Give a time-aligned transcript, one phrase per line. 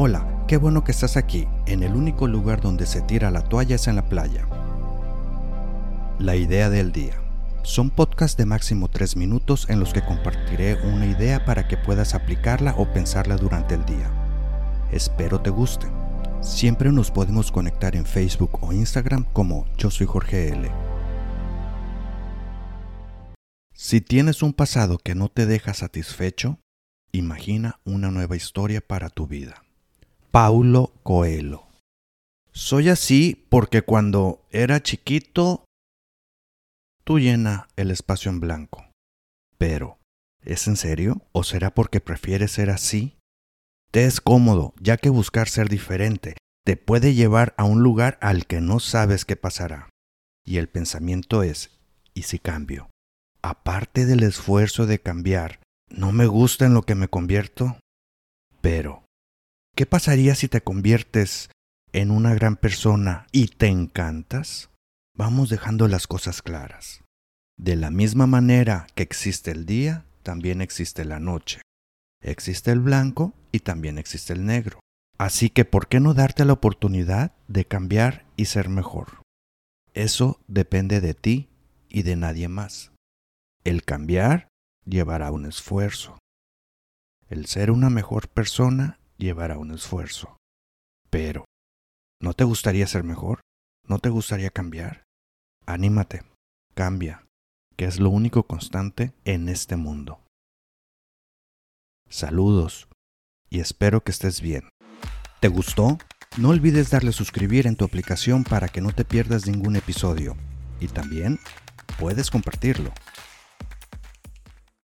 [0.00, 1.48] Hola, qué bueno que estás aquí.
[1.66, 4.46] En el único lugar donde se tira la toalla es en la playa.
[6.20, 7.20] La idea del día.
[7.64, 12.14] Son podcasts de máximo 3 minutos en los que compartiré una idea para que puedas
[12.14, 14.08] aplicarla o pensarla durante el día.
[14.92, 15.88] Espero te guste.
[16.42, 20.70] Siempre nos podemos conectar en Facebook o Instagram como Yo soy Jorge L.
[23.72, 26.60] Si tienes un pasado que no te deja satisfecho,
[27.10, 29.64] imagina una nueva historia para tu vida.
[30.30, 31.66] Paulo Coelho.
[32.52, 35.64] Soy así porque cuando era chiquito,
[37.04, 38.84] tú llena el espacio en blanco.
[39.56, 39.98] Pero,
[40.42, 41.22] ¿es en serio?
[41.32, 43.16] ¿O será porque prefieres ser así?
[43.90, 46.36] Te es cómodo, ya que buscar ser diferente
[46.68, 49.88] te puede llevar a un lugar al que no sabes qué pasará.
[50.44, 51.70] Y el pensamiento es,
[52.12, 52.90] ¿y si cambio?
[53.40, 57.78] Aparte del esfuerzo de cambiar, ¿no me gusta en lo que me convierto?
[58.60, 59.04] Pero,
[59.78, 61.50] ¿Qué pasaría si te conviertes
[61.92, 64.70] en una gran persona y te encantas?
[65.16, 67.04] Vamos dejando las cosas claras.
[67.56, 71.62] De la misma manera que existe el día, también existe la noche.
[72.20, 74.80] Existe el blanco y también existe el negro.
[75.16, 79.22] Así que, ¿por qué no darte la oportunidad de cambiar y ser mejor?
[79.94, 81.50] Eso depende de ti
[81.88, 82.90] y de nadie más.
[83.62, 84.48] El cambiar
[84.84, 86.18] llevará un esfuerzo.
[87.28, 90.36] El ser una mejor persona llevará un esfuerzo.
[91.10, 91.44] Pero,
[92.20, 93.40] ¿no te gustaría ser mejor?
[93.86, 95.02] ¿No te gustaría cambiar?
[95.66, 96.22] Anímate,
[96.74, 97.26] cambia,
[97.76, 100.20] que es lo único constante en este mundo.
[102.08, 102.88] Saludos
[103.50, 104.70] y espero que estés bien.
[105.40, 105.98] ¿Te gustó?
[106.36, 110.36] No olvides darle suscribir en tu aplicación para que no te pierdas ningún episodio.
[110.80, 111.38] Y también
[111.98, 112.92] puedes compartirlo.